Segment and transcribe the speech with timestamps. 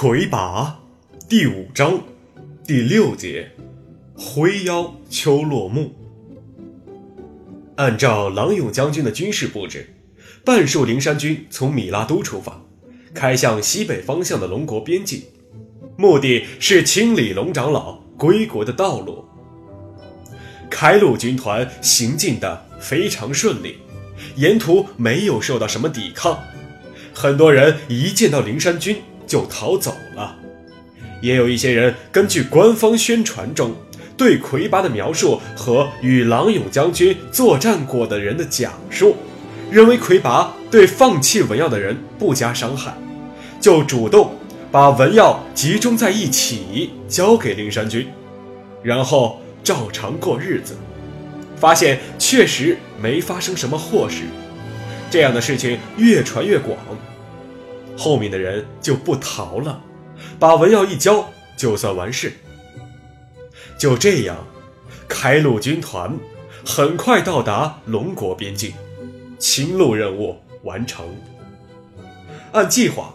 [0.00, 0.78] 魁拔
[1.28, 2.00] 第五章
[2.64, 3.50] 第六节，
[4.16, 5.92] 灰妖秋落木。
[7.74, 9.92] 按照郎勇将军的军事布置，
[10.44, 12.62] 半数灵山军从米拉都出发，
[13.12, 15.20] 开向西北方向的龙国边境，
[15.96, 19.24] 目的是清理龙长老归国的道路。
[20.70, 23.78] 开路军团行进的非常顺利，
[24.36, 26.38] 沿途没有受到什么抵抗，
[27.12, 30.34] 很多人一见到灵山军就逃走了，
[31.22, 33.72] 也有一些人根据官方宣传中
[34.16, 39.14] 对魁拔的描述和与郎勇将军作战过的人的讲述，
[39.70, 42.92] 认为魁拔对放弃文耀的人不加伤害，
[43.60, 44.32] 就主动
[44.72, 48.08] 把文耀集中在一起交给灵山军，
[48.82, 49.38] 然后。
[49.64, 50.74] 照常过日子，
[51.54, 54.22] 发现确实没发生什么祸事。
[55.10, 56.78] 这样的事情越传越广，
[57.98, 59.82] 后面的人就不逃了，
[60.38, 62.32] 把文要一交就算完事。
[63.76, 64.36] 就这样，
[65.08, 66.16] 开路军团
[66.64, 68.72] 很快到达龙国边境，
[69.38, 71.04] 清路任务完成。
[72.52, 73.12] 按计划，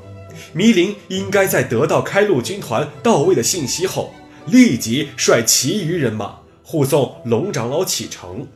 [0.52, 4.14] 迷林应该在得到开路军团到位的信息后，
[4.46, 6.40] 立即率其余人马。
[6.66, 8.48] 护送龙长老启程，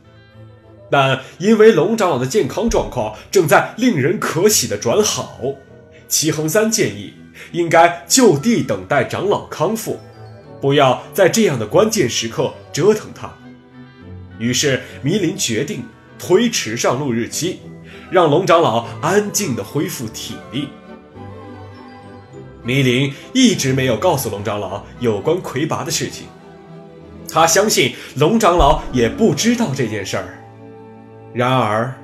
[0.90, 5.38] 但因为龙长老的健康状况正在令人可喜的转好，
[6.08, 7.12] 齐恒三建议
[7.52, 10.00] 应该就地等待长老康复，
[10.60, 13.30] 不要在这样的关键时刻折腾他。
[14.38, 15.84] 于是迷林决定
[16.18, 17.60] 推迟上路日期，
[18.10, 20.68] 让龙长老安静地恢复体力。
[22.64, 26.26] 迷林一直没有告诉龙长老有关魁拔的事情。
[27.30, 30.38] 他相信龙长老也不知道这件事儿。
[31.34, 31.94] 然而，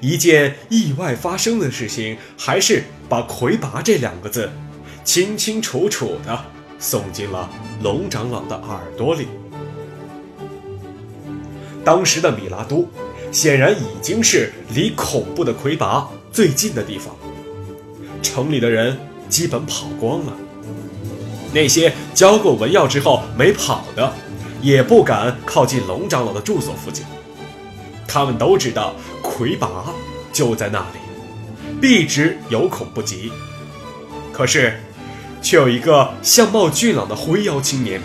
[0.00, 4.48] 一件意外发生的事情，还是把“魁拔”这两个字，
[5.04, 6.44] 清清楚楚地
[6.78, 7.50] 送进了
[7.82, 9.26] 龙长老的耳朵里。
[11.84, 12.88] 当时的米拉都，
[13.32, 17.14] 显然已经是离恐怖的魁拔最近的地方。
[18.22, 18.96] 城里的人
[19.28, 20.32] 基本跑光了，
[21.52, 24.12] 那些交过文药之后没跑的。
[24.62, 27.02] 也不敢靠近龙长老的住所附近，
[28.06, 29.86] 他们都知道魁拔
[30.34, 30.98] 就在那里，
[31.80, 33.32] 避之有恐不及。
[34.32, 34.78] 可是，
[35.42, 38.00] 却有一个相貌俊朗的灰妖青年，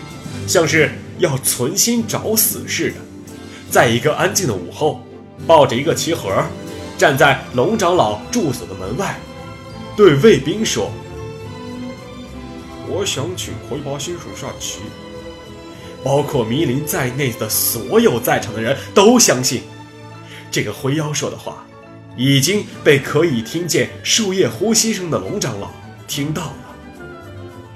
[0.47, 2.95] 像是要存心找死似的，
[3.69, 5.01] 在一个安静的午后，
[5.45, 6.31] 抱着一个棋盒，
[6.97, 9.17] 站在龙长老住所的门外，
[9.97, 10.91] 对卫兵说
[12.87, 14.79] ：“我想请魁拔先生下棋。”
[16.03, 19.63] 包括迷林在内的所有在场的人都相信，
[20.51, 21.64] 这个灰妖说的话，
[22.17, 25.69] 已经被可以听见树叶呼吸声的龙长老
[26.07, 26.55] 听到了。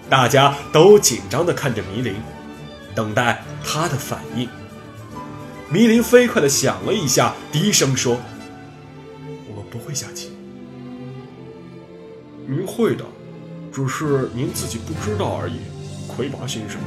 [0.09, 2.15] 大家都紧张地看着迷林，
[2.95, 4.47] 等待他的反应。
[5.69, 8.19] 迷林飞快地想了一下，低声说
[9.53, 10.31] ：“我不会下棋。
[12.47, 13.05] 您会的，
[13.71, 15.59] 只是您自己不知道而已，
[16.07, 16.79] 魁拔先生。”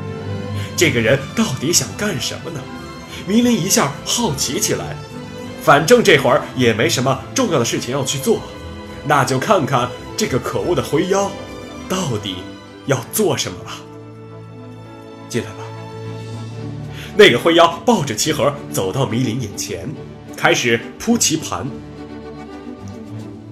[0.76, 2.60] 这个人到底想干什么呢？
[3.28, 4.96] 迷林一下好奇起来。
[5.62, 8.40] 反正这会儿也没什么重要的事情要去做，
[9.06, 11.30] 那就看看这个可恶的灰妖
[11.88, 12.36] 到底
[12.86, 13.78] 要做什么吧。
[15.28, 15.56] 进来吧。
[17.16, 19.88] 那个灰妖抱着棋盒走到迷林眼前，
[20.36, 21.66] 开始铺棋盘。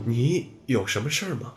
[0.05, 1.53] 你有什么事儿吗？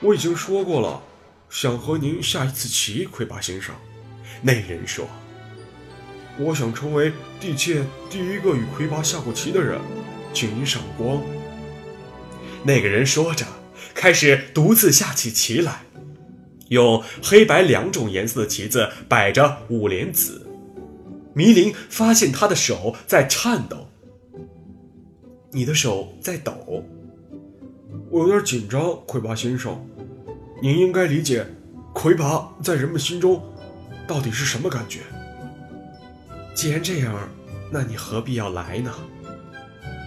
[0.00, 1.00] 我已经说过了，
[1.48, 3.74] 想和您下一次棋，魁拔先生。
[4.42, 5.06] 那人说
[6.38, 9.78] ：“我想成为地界第一个与魁拔下过棋的人，
[10.32, 11.22] 请您赏光。”
[12.64, 13.44] 那个人说着，
[13.94, 15.82] 开始独自下起棋来，
[16.68, 20.46] 用黑白两种颜色的棋子摆着五连子。
[21.34, 23.88] 迷林发现他的手在颤抖。
[25.50, 26.84] 你的手在抖，
[28.10, 29.84] 我有点紧张，魁拔先生，
[30.62, 31.46] 您应该理解，
[31.92, 33.42] 魁拔在人们心中。
[34.06, 35.00] 到底是什么感觉？
[36.54, 37.14] 既然这样，
[37.70, 38.92] 那你何必要来呢？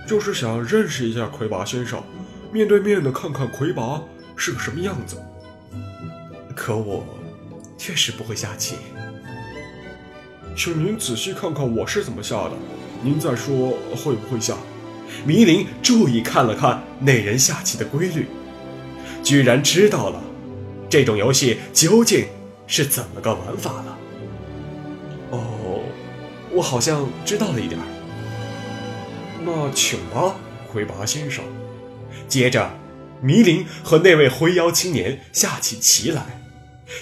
[0.07, 2.03] 就是想认识一下魁拔先生，
[2.51, 4.01] 面对面的看看魁拔
[4.35, 5.17] 是个什么样子。
[6.55, 7.03] 可我
[7.77, 8.75] 确实不会下棋，
[10.55, 12.51] 请您仔细看看我是怎么下的，
[13.01, 14.55] 您再说会不会下。
[15.25, 18.27] 迷林注意看了看那人下棋的规律，
[19.23, 20.21] 居然知道了
[20.89, 22.27] 这种游戏究竟
[22.67, 23.97] 是怎么个玩法了。
[25.31, 25.39] 哦，
[26.55, 27.85] 我好像知道了一点儿
[29.43, 30.35] 那请吧，
[30.71, 31.43] 魁拔先生。
[32.29, 32.71] 接着，
[33.21, 36.41] 迷林和那位灰妖青年下起棋来。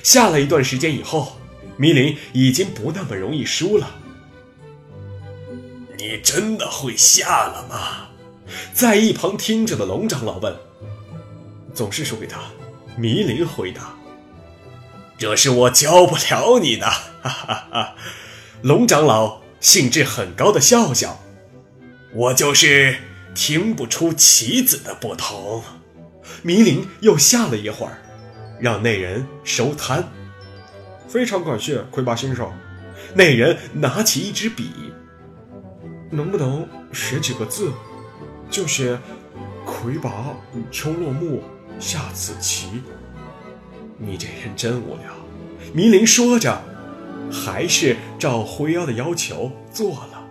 [0.02, 1.38] 下了一段时间以后，
[1.78, 3.96] 迷林已经不那么容易输了。
[5.98, 8.10] 你真的会下了吗？
[8.74, 10.56] 在一旁听着的龙长老问。
[11.74, 12.40] 总是输给他，
[12.98, 13.96] 迷林回答
[15.18, 16.88] ：“这是我教不了你的。”
[17.24, 17.96] 哈哈哈！
[18.62, 21.24] 龙长老兴致很高的笑笑
[22.13, 22.98] ：“我就是
[23.33, 25.63] 听不出棋子的不同。”
[26.44, 27.98] 迷林又下了一会儿，
[28.60, 30.04] 让那人收摊。
[31.07, 32.51] 非常感谢魁拔先生。
[33.15, 34.69] 那人拿起一支笔，
[36.12, 37.71] 能不能写几个字？
[38.50, 39.00] 就写
[39.66, 40.36] “魁拔
[40.71, 41.42] 秋落木”。
[41.80, 42.83] 下此棋，
[43.98, 45.06] 你这人真无聊。
[45.74, 46.62] 迷林说着，
[47.33, 50.24] 还是照灰妖的要求做了。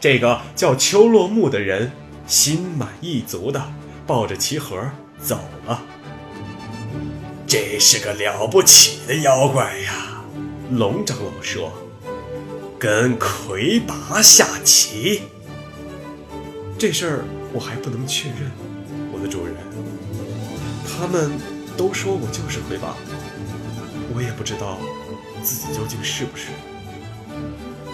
[0.00, 1.90] 这个叫秋落木的人
[2.26, 3.72] 心满意足的
[4.06, 4.88] 抱着棋盒
[5.18, 5.82] 走了。
[7.46, 10.24] 这是个了不起的妖怪呀！
[10.70, 11.72] 龙长老说
[12.78, 15.22] ：“跟魁拔下棋，
[16.78, 18.50] 这事儿我还不能确认，
[19.12, 19.54] 我的主人。”
[20.86, 21.32] 他们
[21.76, 22.96] 都说我就是魁拔，
[24.14, 24.78] 我也不知道
[25.44, 26.46] 自己究竟是不是。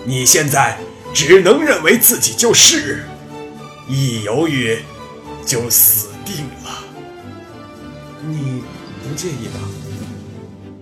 [0.04, 0.78] 你现在
[1.12, 3.04] 只能认为自己就是，
[3.88, 4.78] 一犹豫
[5.44, 6.84] 就死定了。
[8.22, 8.62] 你
[9.02, 9.60] 不介意吧？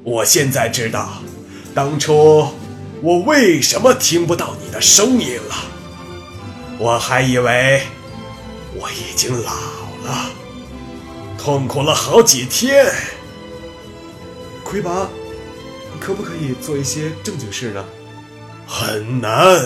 [0.04, 1.22] 我现在知道，
[1.74, 2.48] 当初
[3.02, 5.54] 我为什么听不到你的声音了。
[6.78, 7.82] 我还以为
[8.76, 9.52] 我已经老
[10.04, 10.30] 了。
[11.36, 12.92] 痛苦了好几天。
[14.64, 15.08] 魁拔，
[16.00, 17.84] 可不可以做一些正经事呢？
[18.66, 19.64] 很难。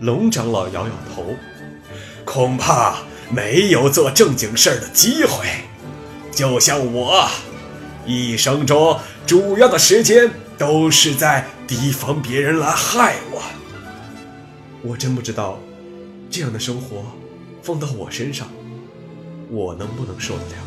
[0.00, 1.36] 龙长老摇摇头，
[2.24, 5.46] 恐怕没有做正经事的机会。
[6.32, 7.28] 就像我，
[8.06, 13.42] 一生中主要的时间都是在提防别人来害我。
[14.82, 15.58] 我真不知道，
[16.30, 17.04] 这样的生活
[17.62, 18.48] 放到我身上，
[19.50, 20.62] 我能不能受得了？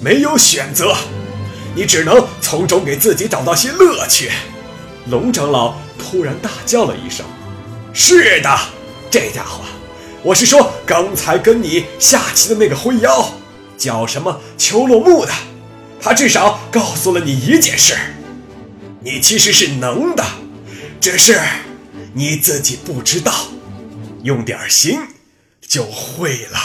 [0.00, 0.94] 没有选择，
[1.74, 4.30] 你只能从中给自己找到些乐趣。
[5.10, 7.24] 龙长老突然大叫了一声
[7.94, 8.58] ：“是的，
[9.10, 9.64] 这家伙，
[10.22, 13.32] 我是说刚才跟你下棋的那个灰妖，
[13.78, 15.32] 叫什么秋落木的。
[16.00, 17.96] 他至少告诉了你一件事：
[19.00, 20.24] 你其实是能的，
[21.00, 21.40] 只是
[22.12, 23.32] 你自己不知道。
[24.22, 25.00] 用点心
[25.66, 26.58] 就会了。”